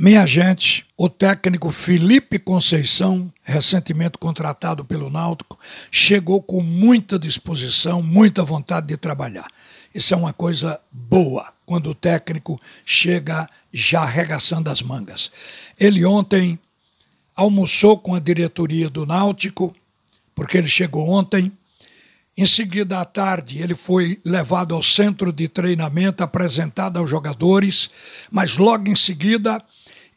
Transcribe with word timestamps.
Minha 0.00 0.24
gente, 0.26 0.86
o 0.96 1.08
técnico 1.08 1.72
Felipe 1.72 2.38
Conceição, 2.38 3.32
recentemente 3.42 4.16
contratado 4.16 4.84
pelo 4.84 5.10
Náutico, 5.10 5.58
chegou 5.90 6.40
com 6.40 6.62
muita 6.62 7.18
disposição, 7.18 8.00
muita 8.00 8.44
vontade 8.44 8.86
de 8.86 8.96
trabalhar. 8.96 9.48
Isso 9.92 10.14
é 10.14 10.16
uma 10.16 10.32
coisa 10.32 10.80
boa 10.92 11.52
quando 11.66 11.90
o 11.90 11.96
técnico 11.96 12.60
chega 12.86 13.50
já 13.72 14.02
arregaçando 14.02 14.70
as 14.70 14.82
mangas. 14.82 15.32
Ele 15.76 16.04
ontem 16.04 16.60
almoçou 17.34 17.98
com 17.98 18.14
a 18.14 18.20
diretoria 18.20 18.88
do 18.88 19.04
Náutico, 19.04 19.74
porque 20.32 20.58
ele 20.58 20.68
chegou 20.68 21.08
ontem. 21.08 21.50
Em 22.36 22.46
seguida, 22.46 23.00
à 23.00 23.04
tarde, 23.04 23.60
ele 23.60 23.74
foi 23.74 24.20
levado 24.24 24.72
ao 24.72 24.80
centro 24.80 25.32
de 25.32 25.48
treinamento, 25.48 26.22
apresentado 26.22 26.96
aos 26.96 27.10
jogadores, 27.10 27.90
mas 28.30 28.56
logo 28.56 28.88
em 28.88 28.94
seguida 28.94 29.60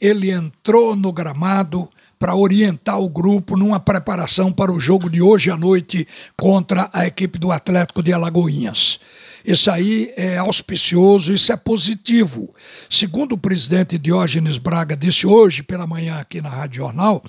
ele 0.02 0.32
entrou 0.32 0.96
no 0.96 1.14
gramado 1.14 1.88
para 2.18 2.36
orientar 2.36 3.00
o 3.00 3.10
grupo 3.10 3.56
numa 3.56 3.80
preparação 3.80 4.52
para 4.52 4.72
o 4.72 4.80
jogo 4.80 5.10
de 5.10 5.22
hoje 5.22 5.52
à 5.52 5.58
noite 5.58 6.08
contra 6.36 6.90
a 6.92 7.06
equipe 7.06 7.38
do 7.38 7.52
Atlético 7.52 8.02
de 8.02 8.12
Alagoinhas. 8.12 9.00
Isso 9.46 9.72
aí 9.72 10.14
é 10.16 10.38
auspicioso, 10.38 11.34
isso 11.34 11.52
é 11.52 11.58
positivo. 11.58 12.54
Segundo 12.90 13.34
o 13.34 13.38
presidente 13.38 13.98
Diógenes 13.98 14.58
Braga 14.58 14.96
disse 14.96 15.26
hoje 15.26 15.64
pela 15.64 15.88
manhã 15.88 16.18
aqui 16.18 16.42
na 16.42 16.50
Rádio 16.50 16.78
Jornal, 16.84 17.24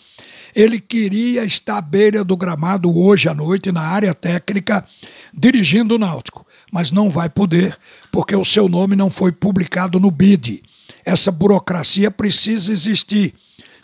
ele 0.54 0.78
queria 0.78 1.44
estar 1.44 1.78
à 1.78 1.80
beira 1.80 2.22
do 2.22 2.36
gramado 2.36 2.94
hoje 2.94 3.28
à 3.28 3.34
noite, 3.34 3.72
na 3.72 3.82
área 3.82 4.14
técnica, 4.14 4.84
dirigindo 5.32 5.94
o 5.94 5.98
Náutico, 5.98 6.46
mas 6.70 6.90
não 6.90 7.08
vai 7.08 7.30
poder, 7.30 7.78
porque 8.10 8.36
o 8.36 8.44
seu 8.44 8.68
nome 8.68 8.94
não 8.94 9.08
foi 9.08 9.32
publicado 9.32 9.98
no 9.98 10.10
BID. 10.10 10.62
Essa 11.04 11.30
burocracia 11.30 12.10
precisa 12.10 12.72
existir. 12.72 13.34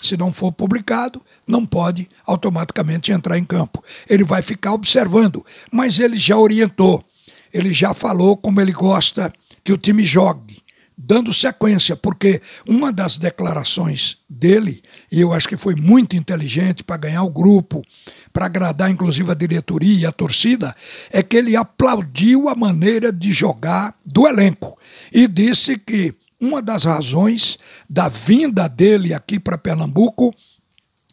Se 0.01 0.17
não 0.17 0.33
for 0.33 0.53
publicado, 0.53 1.21
não 1.47 1.67
pode 1.67 2.09
automaticamente 2.25 3.11
entrar 3.11 3.37
em 3.37 3.45
campo. 3.45 3.83
Ele 4.09 4.23
vai 4.23 4.43
ficar 4.43 4.73
observando, 4.73 5.45
mas 5.73 5.99
ele 5.99 6.17
já 6.17 6.39
orientou, 6.39 7.05
ele 7.53 7.73
já 7.73 7.93
falou 7.93 8.37
como 8.37 8.61
ele 8.61 8.73
gosta 8.73 9.33
que 9.65 9.73
o 9.73 9.79
time 9.79 10.05
jogue, 10.05 10.63
dando 10.97 11.33
sequência, 11.33 11.97
porque 11.97 12.41
uma 12.67 12.93
das 12.93 13.19
declarações 13.19 14.19
dele, 14.29 14.83
e 15.11 15.21
eu 15.21 15.33
acho 15.33 15.49
que 15.49 15.57
foi 15.57 15.75
muito 15.75 16.17
inteligente 16.17 16.85
para 16.85 16.97
ganhar 16.97 17.25
o 17.25 17.31
grupo, 17.31 17.85
para 18.33 18.47
agradar 18.47 18.91
inclusive 18.91 19.31
a 19.31 19.35
diretoria 19.35 20.01
e 20.01 20.07
a 20.07 20.13
torcida, 20.13 20.75
é 21.11 21.23
que 21.23 21.37
ele 21.37 21.57
aplaudiu 21.57 22.49
a 22.49 22.55
maneira 22.55 23.13
de 23.13 23.33
jogar 23.33 23.97
do 24.05 24.27
elenco 24.27 24.79
e 25.13 25.27
disse 25.27 25.77
que 25.77 26.15
uma 26.41 26.63
das 26.63 26.85
razões 26.85 27.59
da 27.89 28.09
vinda 28.09 28.69
dele 28.69 29.13
aqui 29.13 29.41
para 29.41 29.59
Pernambuco 29.59 30.35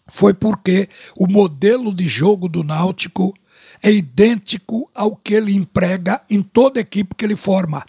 foi 0.07 0.33
porque 0.33 0.87
o 1.15 1.27
modelo 1.27 1.93
de 1.93 2.07
jogo 2.07 2.47
do 2.47 2.63
Náutico 2.63 3.33
é 3.81 3.91
idêntico 3.91 4.89
ao 4.93 5.15
que 5.15 5.33
ele 5.33 5.53
emprega 5.53 6.21
em 6.29 6.41
toda 6.41 6.79
equipe 6.79 7.15
que 7.15 7.25
ele 7.25 7.35
forma. 7.35 7.85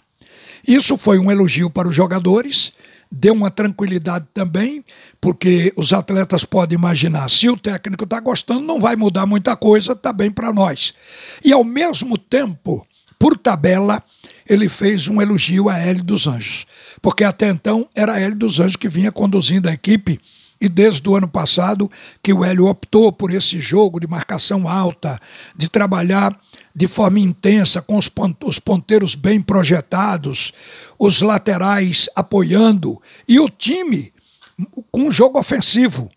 Isso 0.67 0.97
foi 0.97 1.19
um 1.19 1.31
elogio 1.31 1.69
para 1.69 1.87
os 1.87 1.95
jogadores, 1.95 2.73
deu 3.11 3.33
uma 3.33 3.49
tranquilidade 3.49 4.25
também, 4.33 4.83
porque 5.21 5.71
os 5.77 5.93
atletas 5.93 6.43
podem 6.43 6.77
imaginar, 6.77 7.29
se 7.29 7.49
o 7.49 7.57
técnico 7.57 8.03
está 8.03 8.19
gostando, 8.19 8.61
não 8.61 8.79
vai 8.79 8.95
mudar 8.95 9.25
muita 9.25 9.55
coisa, 9.55 9.93
está 9.93 10.11
bem 10.11 10.31
para 10.31 10.51
nós. 10.51 10.93
E 11.43 11.53
ao 11.53 11.63
mesmo 11.63 12.17
tempo, 12.17 12.85
por 13.17 13.37
tabela, 13.37 14.03
ele 14.49 14.69
fez 14.69 15.07
um 15.07 15.21
elogio 15.21 15.69
a 15.69 15.77
Hélio 15.77 16.03
dos 16.03 16.27
Anjos, 16.27 16.65
porque 17.01 17.23
até 17.23 17.49
então 17.49 17.87
era 17.93 18.19
Hélio 18.19 18.37
dos 18.37 18.59
Anjos 18.59 18.75
que 18.75 18.89
vinha 18.89 19.11
conduzindo 19.11 19.67
a 19.67 19.73
equipe 19.73 20.19
e 20.59 20.67
desde 20.67 21.07
o 21.07 21.15
ano 21.15 21.27
passado 21.27 21.89
que 22.21 22.33
o 22.33 22.43
Hélio 22.43 22.67
optou 22.67 23.11
por 23.11 23.31
esse 23.31 23.59
jogo 23.59 23.99
de 23.99 24.07
marcação 24.07 24.67
alta, 24.67 25.19
de 25.55 25.69
trabalhar 25.69 26.37
de 26.75 26.87
forma 26.87 27.19
intensa, 27.19 27.81
com 27.81 27.97
os 27.97 28.59
ponteiros 28.59 29.15
bem 29.15 29.41
projetados, 29.41 30.51
os 30.97 31.21
laterais 31.21 32.09
apoiando 32.15 33.01
e 33.27 33.39
o 33.39 33.49
time 33.49 34.13
com 34.91 35.07
um 35.07 35.11
jogo 35.11 35.39
ofensivo. 35.39 36.09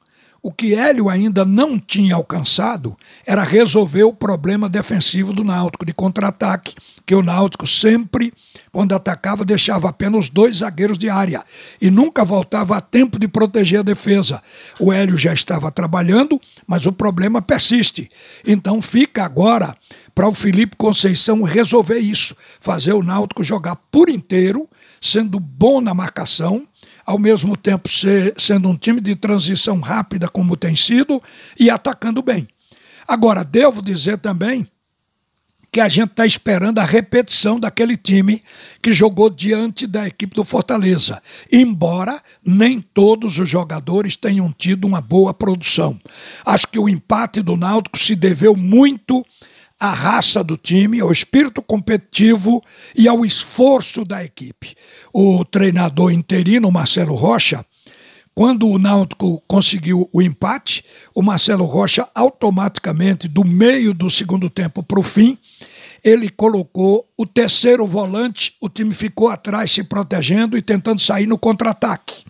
O 0.42 0.50
que 0.50 0.74
Hélio 0.74 1.10
ainda 1.10 1.44
não 1.44 1.78
tinha 1.78 2.14
alcançado 2.14 2.96
era 3.26 3.42
resolver 3.42 4.04
o 4.04 4.12
problema 4.12 4.70
defensivo 4.70 5.34
do 5.34 5.44
Náutico, 5.44 5.84
de 5.84 5.92
contra-ataque, 5.92 6.74
que 7.04 7.14
o 7.14 7.22
Náutico 7.22 7.66
sempre, 7.66 8.32
quando 8.72 8.94
atacava, 8.94 9.44
deixava 9.44 9.90
apenas 9.90 10.30
dois 10.30 10.58
zagueiros 10.58 10.96
de 10.96 11.10
área 11.10 11.44
e 11.78 11.90
nunca 11.90 12.24
voltava 12.24 12.74
a 12.74 12.80
tempo 12.80 13.18
de 13.18 13.28
proteger 13.28 13.80
a 13.80 13.82
defesa. 13.82 14.42
O 14.78 14.90
Hélio 14.90 15.18
já 15.18 15.34
estava 15.34 15.70
trabalhando, 15.70 16.40
mas 16.66 16.86
o 16.86 16.92
problema 16.92 17.42
persiste. 17.42 18.08
Então 18.46 18.80
fica 18.80 19.24
agora 19.24 19.76
para 20.14 20.26
o 20.26 20.32
Felipe 20.32 20.74
Conceição 20.76 21.42
resolver 21.42 21.98
isso, 21.98 22.34
fazer 22.58 22.94
o 22.94 23.02
Náutico 23.02 23.44
jogar 23.44 23.76
por 23.90 24.08
inteiro, 24.08 24.66
sendo 25.00 25.38
bom 25.38 25.82
na 25.82 25.92
marcação 25.92 26.66
ao 27.10 27.18
mesmo 27.18 27.56
tempo 27.56 27.88
ser, 27.88 28.34
sendo 28.38 28.68
um 28.68 28.76
time 28.76 29.00
de 29.00 29.16
transição 29.16 29.80
rápida, 29.80 30.28
como 30.28 30.56
tem 30.56 30.76
sido, 30.76 31.20
e 31.58 31.68
atacando 31.68 32.22
bem. 32.22 32.46
Agora, 33.06 33.42
devo 33.42 33.82
dizer 33.82 34.18
também 34.18 34.66
que 35.72 35.80
a 35.80 35.88
gente 35.88 36.10
está 36.10 36.24
esperando 36.24 36.78
a 36.78 36.84
repetição 36.84 37.58
daquele 37.58 37.96
time 37.96 38.42
que 38.80 38.92
jogou 38.92 39.28
diante 39.28 39.88
da 39.88 40.06
equipe 40.06 40.34
do 40.34 40.44
Fortaleza, 40.44 41.20
embora 41.50 42.22
nem 42.44 42.80
todos 42.80 43.38
os 43.38 43.48
jogadores 43.48 44.16
tenham 44.16 44.52
tido 44.56 44.86
uma 44.86 45.00
boa 45.00 45.34
produção. 45.34 45.98
Acho 46.44 46.68
que 46.68 46.78
o 46.78 46.88
empate 46.88 47.42
do 47.42 47.56
Náutico 47.56 47.98
se 47.98 48.14
deveu 48.14 48.54
muito 48.54 49.24
à 49.80 49.90
raça 49.90 50.44
do 50.44 50.58
time, 50.58 51.00
ao 51.00 51.10
espírito 51.10 51.62
competitivo 51.62 52.62
e 52.94 53.08
ao 53.08 53.24
esforço 53.24 54.04
da 54.04 54.22
equipe. 54.22 54.74
O 55.12 55.42
treinador 55.42 56.12
interino, 56.12 56.70
Marcelo 56.70 57.14
Rocha, 57.14 57.64
quando 58.34 58.68
o 58.68 58.78
Náutico 58.78 59.42
conseguiu 59.48 60.08
o 60.12 60.22
empate, 60.22 60.84
o 61.14 61.22
Marcelo 61.22 61.64
Rocha 61.64 62.08
automaticamente, 62.14 63.26
do 63.26 63.44
meio 63.44 63.92
do 63.92 64.08
segundo 64.08 64.48
tempo 64.48 64.82
para 64.82 65.00
o 65.00 65.02
fim, 65.02 65.36
ele 66.04 66.28
colocou 66.30 67.06
o 67.16 67.26
terceiro 67.26 67.86
volante, 67.86 68.54
o 68.60 68.68
time 68.68 68.94
ficou 68.94 69.28
atrás 69.28 69.72
se 69.72 69.82
protegendo 69.82 70.56
e 70.56 70.62
tentando 70.62 71.00
sair 71.00 71.26
no 71.26 71.38
contra-ataque. 71.38 72.24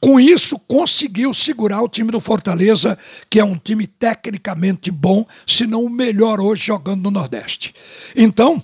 Com 0.00 0.20
isso, 0.20 0.58
conseguiu 0.60 1.34
segurar 1.34 1.82
o 1.82 1.88
time 1.88 2.10
do 2.10 2.20
Fortaleza, 2.20 2.96
que 3.28 3.40
é 3.40 3.44
um 3.44 3.56
time 3.56 3.86
tecnicamente 3.86 4.90
bom, 4.90 5.26
se 5.46 5.66
não 5.66 5.84
o 5.84 5.90
melhor 5.90 6.40
hoje 6.40 6.66
jogando 6.66 7.02
no 7.02 7.10
Nordeste. 7.10 7.74
Então, 8.14 8.62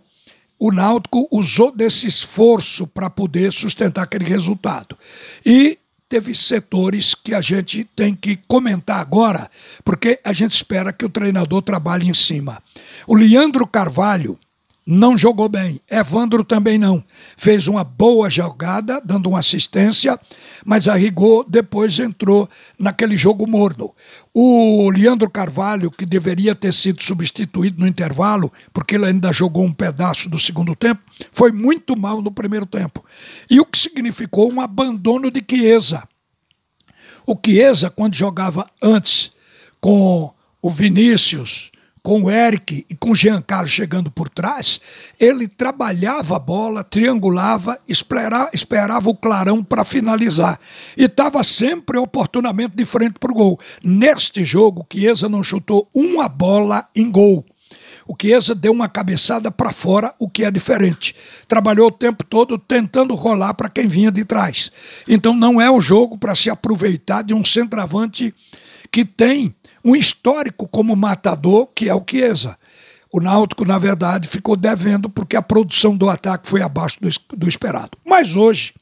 o 0.59 0.71
Náutico 0.71 1.27
usou 1.31 1.71
desse 1.71 2.07
esforço 2.07 2.87
para 2.87 3.11
poder 3.11 3.53
sustentar 3.53 4.03
aquele 4.03 4.25
resultado. 4.25 4.97
E 5.45 5.79
teve 6.09 6.35
setores 6.35 7.15
que 7.15 7.35
a 7.35 7.41
gente 7.41 7.83
tem 7.97 8.15
que 8.15 8.37
comentar 8.47 9.01
agora, 9.01 9.51
porque 9.83 10.21
a 10.23 10.33
gente 10.33 10.53
espera 10.53 10.93
que 10.93 11.05
o 11.05 11.09
treinador 11.09 11.61
trabalhe 11.61 12.09
em 12.09 12.15
cima. 12.15 12.63
O 13.07 13.15
Leandro 13.17 13.67
Carvalho 13.67 14.39
não 14.87 15.17
jogou 15.17 15.49
bem. 15.49 15.81
Evandro 15.91 16.45
também 16.45 16.77
não. 16.77 17.03
Fez 17.37 17.67
uma 17.67 17.83
boa 17.83 18.29
jogada, 18.29 19.01
dando 19.03 19.29
uma 19.29 19.39
assistência, 19.39 20.19
mas 20.65 20.87
a 20.87 20.95
rigor 20.95 21.47
depois 21.49 21.99
entrou 21.99 22.49
naquele 22.79 23.17
jogo 23.17 23.47
morno. 23.47 23.95
O 24.33 24.91
Leandro 24.91 25.31
Carvalho, 25.31 25.91
que 25.91 26.05
deveria 26.05 26.55
ter 26.55 26.73
sido 26.73 27.03
substituído 27.03 27.81
no 27.81 27.87
intervalo, 27.87 28.53
porque 28.73 28.97
ele 28.97 29.07
ainda 29.07 29.33
jogou 29.33 29.65
um 29.65 29.73
pedaço 29.73 30.29
do 30.29 30.39
segundo 30.39 30.77
tempo, 30.77 31.03
foi 31.33 31.51
muito 31.51 31.97
mal 31.97 32.21
no 32.21 32.31
primeiro 32.31 32.67
tempo. 32.67 33.05
E 33.49 33.61
o 33.61 33.65
que 33.65 33.79
significou 33.79 34.53
um 34.53 34.61
abandono 34.61 35.31
de 35.31 35.43
Chiesa. 35.49 36.03
O 37.27 37.35
Chiesa, 37.43 37.89
quando 37.89 38.15
jogava 38.15 38.67
antes 38.83 39.33
com 39.81 40.31
o 40.61 40.71
Vinícius, 40.71 41.71
com 42.05 42.25
o 42.25 42.31
Eric 42.31 42.85
e 42.91 42.95
com 42.95 43.13
o 43.13 43.15
Jean 43.15 43.41
Carlos 43.41 43.71
chegando 43.71 44.11
por 44.11 44.29
trás, 44.29 44.79
ele 45.19 45.49
trabalhava 45.49 46.37
a 46.37 46.39
bola, 46.39 46.85
triangulava, 46.85 47.81
esperava, 47.89 48.51
esperava 48.53 49.09
o 49.09 49.17
clarão 49.17 49.65
para 49.65 49.85
finalizar. 49.85 50.61
E 50.99 51.05
estava 51.05 51.43
sempre 51.43 51.97
oportunamente 51.97 52.77
de 52.77 52.85
frente 52.85 53.15
para 53.19 53.33
o 53.33 53.35
gol. 53.35 53.59
Neste 53.83 54.45
jogo, 54.45 54.87
Chiesa 54.93 55.31
não 55.31 55.43
chutou 55.43 55.89
uma 55.95 56.29
bola 56.29 56.87
em 56.95 57.11
gol. 57.11 57.43
O 58.07 58.15
Chiesa 58.21 58.55
deu 58.55 58.73
uma 58.73 58.87
cabeçada 58.87 59.51
para 59.51 59.73
fora, 59.73 60.15
o 60.19 60.29
que 60.29 60.45
é 60.45 60.51
diferente. 60.51 61.17
Trabalhou 61.49 61.89
o 61.89 61.91
tempo 61.91 62.23
todo 62.23 62.59
tentando 62.59 63.15
rolar 63.15 63.55
para 63.55 63.71
quem 63.71 63.87
vinha 63.87 64.13
de 64.13 64.27
trás. 64.27 64.71
Então 65.09 65.35
não 65.35 65.59
é 65.59 65.71
o 65.71 65.81
jogo 65.81 66.19
para 66.19 66.35
se 66.35 66.51
aproveitar 66.51 67.23
de 67.23 67.33
um 67.33 67.43
centroavante 67.43 68.35
que 68.93 69.07
tem 69.07 69.55
um 69.85 69.95
histórico 69.95 70.67
como 70.69 70.97
matador, 70.97 71.69
que 71.75 71.89
é 71.89 71.95
o 71.95 72.03
Chiesa. 72.09 72.57
O 73.13 73.21
Náutico, 73.21 73.65
na 73.65 73.79
verdade, 73.79 74.27
ficou 74.27 74.57
devendo 74.57 75.09
porque 75.09 75.37
a 75.37 75.43
produção 75.43 75.97
do 75.97 76.09
ataque 76.09 76.49
foi 76.49 76.63
abaixo 76.63 76.99
do, 77.01 77.09
do 77.37 77.49
esperado. 77.49 77.97
Mas 78.05 78.35
hoje, 78.35 78.73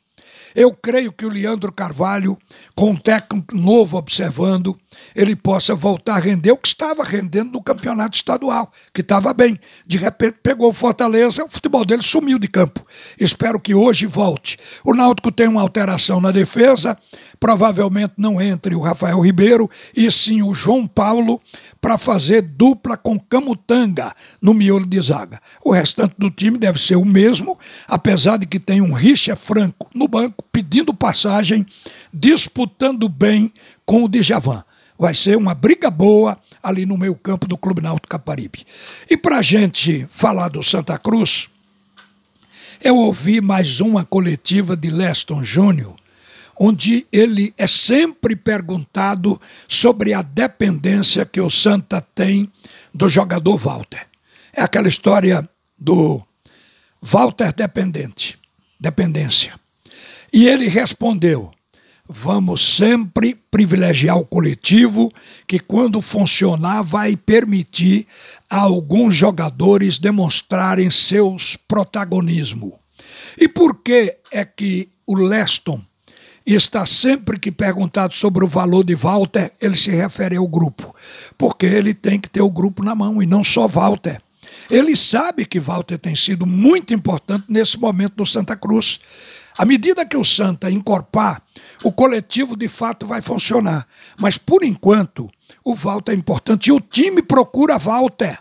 Eu 0.54 0.72
creio 0.72 1.12
que 1.12 1.24
o 1.24 1.30
Leandro 1.30 1.72
Carvalho, 1.72 2.36
com 2.74 2.90
um 2.90 2.96
técnico 2.96 3.56
novo 3.56 3.96
observando, 3.96 4.76
ele 5.14 5.34
possa 5.34 5.74
voltar 5.74 6.16
a 6.16 6.18
render 6.18 6.52
o 6.52 6.56
que 6.56 6.68
estava 6.68 7.02
rendendo 7.02 7.52
no 7.52 7.62
campeonato 7.62 8.16
estadual, 8.16 8.70
que 8.92 9.00
estava 9.00 9.32
bem. 9.32 9.58
De 9.86 9.96
repente 9.96 10.36
pegou 10.42 10.68
o 10.68 10.72
Fortaleza, 10.72 11.44
o 11.44 11.48
futebol 11.48 11.84
dele 11.84 12.02
sumiu 12.02 12.38
de 12.38 12.48
campo. 12.48 12.84
Espero 13.18 13.58
que 13.58 13.74
hoje 13.74 14.06
volte. 14.06 14.58
O 14.84 14.94
Náutico 14.94 15.32
tem 15.32 15.48
uma 15.48 15.62
alteração 15.62 16.20
na 16.20 16.30
defesa, 16.30 16.98
provavelmente 17.42 18.12
não 18.16 18.40
entre 18.40 18.72
o 18.76 18.80
Rafael 18.80 19.18
Ribeiro 19.18 19.68
e 19.96 20.08
sim 20.12 20.42
o 20.42 20.54
João 20.54 20.86
Paulo 20.86 21.40
para 21.80 21.98
fazer 21.98 22.40
dupla 22.40 22.96
com 22.96 23.18
Camutanga 23.18 24.14
no 24.40 24.54
miolo 24.54 24.86
de 24.86 25.00
zaga. 25.00 25.40
O 25.60 25.72
restante 25.72 26.14
do 26.16 26.30
time 26.30 26.56
deve 26.56 26.78
ser 26.80 26.94
o 26.94 27.04
mesmo, 27.04 27.58
apesar 27.88 28.36
de 28.36 28.46
que 28.46 28.60
tem 28.60 28.80
um 28.80 28.92
Richa 28.92 29.34
Franco 29.34 29.90
no 29.92 30.06
banco 30.06 30.44
pedindo 30.52 30.94
passagem, 30.94 31.66
disputando 32.14 33.08
bem 33.08 33.52
com 33.84 34.04
o 34.04 34.08
Djavan. 34.08 34.62
Vai 34.96 35.12
ser 35.12 35.36
uma 35.36 35.52
briga 35.52 35.90
boa 35.90 36.38
ali 36.62 36.86
no 36.86 36.96
meio 36.96 37.16
campo 37.16 37.48
do 37.48 37.58
Clube 37.58 37.82
Náutico 37.82 38.06
Caparibe. 38.06 38.64
E 39.10 39.16
para 39.16 39.38
a 39.38 39.42
gente 39.42 40.06
falar 40.12 40.48
do 40.48 40.62
Santa 40.62 40.96
Cruz, 40.96 41.48
eu 42.80 42.96
ouvi 42.96 43.40
mais 43.40 43.80
uma 43.80 44.04
coletiva 44.04 44.76
de 44.76 44.90
Leston 44.90 45.42
Júnior, 45.42 45.96
onde 46.64 47.04
ele 47.10 47.52
é 47.58 47.66
sempre 47.66 48.36
perguntado 48.36 49.40
sobre 49.66 50.14
a 50.14 50.22
dependência 50.22 51.26
que 51.26 51.40
o 51.40 51.50
Santa 51.50 52.00
tem 52.00 52.48
do 52.94 53.08
jogador 53.08 53.56
Walter. 53.56 54.06
É 54.54 54.62
aquela 54.62 54.86
história 54.86 55.48
do 55.76 56.22
Walter 57.00 57.52
dependente, 57.52 58.38
dependência. 58.78 59.58
E 60.32 60.46
ele 60.46 60.68
respondeu: 60.68 61.50
vamos 62.08 62.76
sempre 62.76 63.34
privilegiar 63.50 64.16
o 64.16 64.24
coletivo, 64.24 65.10
que 65.48 65.58
quando 65.58 66.00
funcionar 66.00 66.82
vai 66.82 67.16
permitir 67.16 68.06
a 68.48 68.60
alguns 68.60 69.16
jogadores 69.16 69.98
demonstrarem 69.98 70.88
seus 70.92 71.56
protagonismo. 71.56 72.78
E 73.36 73.48
por 73.48 73.82
que 73.82 74.16
é 74.30 74.44
que 74.44 74.88
o 75.04 75.16
Leston 75.16 75.82
está 76.46 76.84
sempre 76.84 77.38
que 77.38 77.52
perguntado 77.52 78.14
sobre 78.14 78.44
o 78.44 78.48
valor 78.48 78.84
de 78.84 78.94
Walter, 78.94 79.52
ele 79.60 79.76
se 79.76 79.90
refere 79.90 80.36
ao 80.36 80.48
grupo? 80.48 80.94
Porque 81.38 81.66
ele 81.66 81.94
tem 81.94 82.18
que 82.18 82.28
ter 82.28 82.42
o 82.42 82.50
grupo 82.50 82.82
na 82.82 82.94
mão 82.94 83.22
e 83.22 83.26
não 83.26 83.44
só 83.44 83.66
Walter. 83.68 84.20
Ele 84.70 84.96
sabe 84.96 85.44
que 85.44 85.60
Walter 85.60 85.98
tem 85.98 86.16
sido 86.16 86.46
muito 86.46 86.94
importante 86.94 87.44
nesse 87.48 87.78
momento 87.78 88.16
do 88.16 88.26
Santa 88.26 88.56
Cruz. 88.56 89.00
À 89.56 89.64
medida 89.64 90.06
que 90.06 90.16
o 90.16 90.24
Santa 90.24 90.70
encorpar, 90.70 91.42
o 91.84 91.92
coletivo 91.92 92.56
de 92.56 92.68
fato 92.68 93.06
vai 93.06 93.20
funcionar. 93.20 93.86
Mas 94.18 94.38
por 94.38 94.64
enquanto, 94.64 95.30
o 95.64 95.74
Walter 95.74 96.12
é 96.12 96.16
importante 96.16 96.68
e 96.68 96.72
o 96.72 96.80
time 96.80 97.22
procura 97.22 97.78
Walter. 97.78 98.38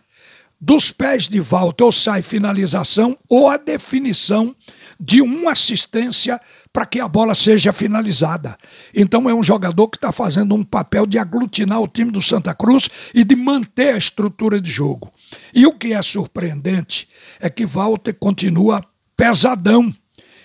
Dos 0.63 0.92
pés 0.92 1.28
de 1.28 1.40
Walter 1.40 1.86
ou 1.86 1.92
sai 1.92 2.22
finalização 2.22 3.18
ou 3.28 3.50
a 3.50 3.58
definição 3.58 4.56
de 5.00 5.19
uma 5.19 5.54
assistência 5.54 6.40
para 6.72 6.86
que 6.86 7.00
a 7.00 7.08
bola 7.08 7.34
seja 7.34 7.74
finalizada. 7.74 8.56
Então 8.94 9.28
é 9.28 9.34
um 9.34 9.42
jogador 9.42 9.88
que 9.88 9.98
está 9.98 10.12
fazendo 10.12 10.54
um 10.54 10.63
papel 10.63 11.08
de 11.08 11.18
aglutinar 11.18 11.81
o 11.81 11.88
time 11.88 12.12
do 12.12 12.22
Santa 12.22 12.54
Cruz 12.54 12.88
e 13.12 13.24
de 13.24 13.36
manter 13.36 13.96
a 13.96 13.98
estrutura 13.98 14.62
de 14.62 14.69
jogo. 14.69 15.12
E 15.52 15.66
o 15.66 15.74
que 15.74 15.94
é 15.94 16.02
surpreendente 16.04 17.10
é 17.40 17.50
que 17.50 17.66
Walter 17.66 18.13
continua 18.13 18.86
pesadão 19.18 19.92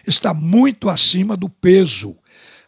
está 0.07 0.33
muito 0.33 0.89
acima 0.89 1.37
do 1.37 1.49
peso, 1.49 2.17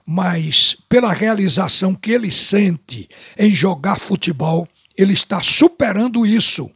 mas 0.04 0.76
pela 0.88 1.12
realização 1.12 1.94
que 1.94 2.10
ele 2.10 2.30
sente 2.30 3.08
em 3.38 3.50
jogar 3.50 3.98
futebol, 3.98 4.68
ele 4.96 5.12
está 5.12 5.42
superando 5.42 6.26
isso. 6.26 6.70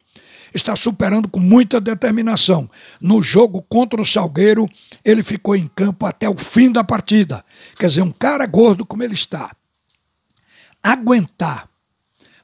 Está 0.54 0.76
superando 0.76 1.28
com 1.28 1.40
muita 1.40 1.80
determinação. 1.80 2.70
No 3.00 3.22
jogo 3.22 3.62
contra 3.62 4.00
o 4.00 4.06
Salgueiro, 4.06 4.68
ele 5.04 5.22
ficou 5.22 5.56
em 5.56 5.66
campo 5.66 6.06
até 6.06 6.28
o 6.28 6.36
fim 6.36 6.70
da 6.70 6.84
partida. 6.84 7.44
Quer 7.78 7.86
dizer, 7.86 8.02
um 8.02 8.10
cara 8.10 8.46
gordo 8.46 8.84
como 8.84 9.02
ele 9.02 9.14
está, 9.14 9.54
aguentar 10.82 11.71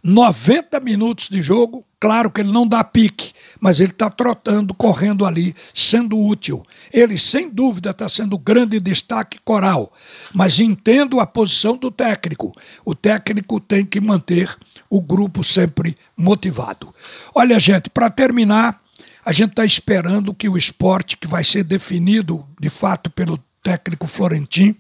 90 0.03 0.79
minutos 0.81 1.29
de 1.29 1.43
jogo, 1.43 1.85
claro 1.99 2.31
que 2.31 2.41
ele 2.41 2.53
não 2.53 2.67
dá 2.67 2.83
pique, 2.85 3.33
mas 3.61 3.81
ele 3.81 3.91
está 3.91 4.09
trotando, 4.09 4.73
correndo 4.75 5.25
ali, 5.25 5.55
sendo 5.75 6.19
útil. 6.19 6.65
Ele, 6.93 7.19
sem 7.19 7.51
dúvida, 7.51 7.91
está 7.91 8.09
sendo 8.09 8.39
grande 8.39 8.79
destaque 8.81 9.39
coral, 9.45 9.93
mas 10.33 10.61
entendo 10.61 11.21
a 11.21 11.27
posição 11.27 11.77
do 11.77 11.91
técnico. 11.91 12.53
O 12.85 12.95
técnico 12.95 13.61
tem 13.61 13.85
que 13.85 14.01
manter 14.01 14.57
o 14.89 15.01
grupo 15.01 15.43
sempre 15.43 15.97
motivado. 16.17 16.95
Olha, 17.35 17.59
gente, 17.59 17.91
para 17.91 18.09
terminar, 18.09 18.81
a 19.25 19.33
gente 19.33 19.51
está 19.51 19.65
esperando 19.65 20.33
que 20.33 20.49
o 20.49 20.57
esporte, 20.57 21.17
que 21.17 21.27
vai 21.27 21.45
ser 21.45 21.65
definido 21.65 22.47
de 22.59 22.71
fato 22.71 23.11
pelo 23.11 23.39
técnico 23.63 24.07
Florentin, 24.07 24.75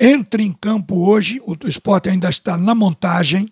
entre 0.00 0.42
em 0.42 0.52
campo 0.52 1.06
hoje. 1.08 1.40
O 1.46 1.56
esporte 1.68 2.08
ainda 2.08 2.28
está 2.28 2.56
na 2.56 2.74
montagem 2.74 3.48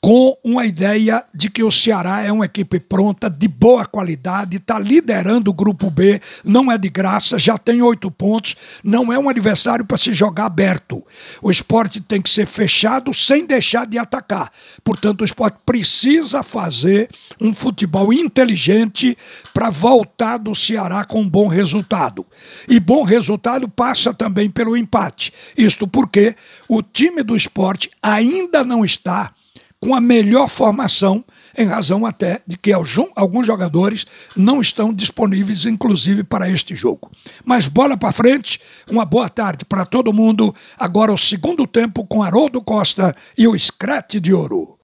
com 0.00 0.36
uma 0.44 0.64
ideia 0.64 1.24
de 1.34 1.50
que 1.50 1.62
o 1.62 1.72
Ceará 1.72 2.22
é 2.22 2.30
uma 2.30 2.44
equipe 2.44 2.78
pronta, 2.78 3.28
de 3.28 3.48
boa 3.48 3.84
qualidade, 3.84 4.56
está 4.56 4.78
liderando 4.78 5.50
o 5.50 5.54
grupo 5.54 5.90
B, 5.90 6.20
não 6.44 6.70
é 6.70 6.78
de 6.78 6.88
graça, 6.88 7.38
já 7.38 7.58
tem 7.58 7.82
oito 7.82 8.10
pontos, 8.10 8.54
não 8.84 9.12
é 9.12 9.18
um 9.18 9.28
adversário 9.28 9.84
para 9.84 9.96
se 9.96 10.12
jogar 10.12 10.46
aberto. 10.46 11.02
O 11.42 11.50
esporte 11.50 12.00
tem 12.00 12.22
que 12.22 12.30
ser 12.30 12.46
fechado 12.46 13.12
sem 13.12 13.44
deixar 13.44 13.86
de 13.86 13.98
atacar. 13.98 14.50
Portanto, 14.84 15.22
o 15.22 15.24
esporte 15.24 15.58
precisa 15.66 16.42
fazer 16.42 17.08
um 17.40 17.52
futebol 17.52 18.12
inteligente 18.12 19.16
para 19.52 19.68
voltar 19.68 20.38
do 20.38 20.54
Ceará 20.54 21.04
com 21.04 21.22
um 21.22 21.28
bom 21.28 21.48
resultado. 21.48 22.24
E 22.68 22.78
bom 22.78 23.02
resultado 23.02 23.68
passa 23.68 24.14
também 24.14 24.48
pelo 24.48 24.76
empate. 24.76 25.32
Isto 25.56 25.88
porque 25.88 26.36
o 26.68 26.82
time 26.82 27.22
do 27.22 27.36
esporte 27.36 27.90
ainda 28.00 28.62
não 28.62 28.84
está 28.84 29.32
com 29.80 29.94
a 29.94 30.00
melhor 30.00 30.48
formação, 30.48 31.24
em 31.56 31.66
razão 31.66 32.04
até 32.04 32.42
de 32.46 32.56
que 32.58 32.72
alguns 32.72 33.46
jogadores 33.46 34.06
não 34.36 34.60
estão 34.60 34.92
disponíveis, 34.92 35.64
inclusive, 35.64 36.24
para 36.24 36.50
este 36.50 36.74
jogo. 36.74 37.10
Mas 37.44 37.68
bola 37.68 37.96
para 37.96 38.12
frente, 38.12 38.60
uma 38.90 39.04
boa 39.04 39.28
tarde 39.28 39.64
para 39.64 39.86
todo 39.86 40.12
mundo. 40.12 40.54
Agora 40.76 41.12
o 41.12 41.18
segundo 41.18 41.66
tempo 41.66 42.04
com 42.06 42.22
Haroldo 42.22 42.60
Costa 42.60 43.14
e 43.36 43.46
o 43.46 43.58
Screte 43.58 44.18
de 44.18 44.32
Ouro. 44.34 44.76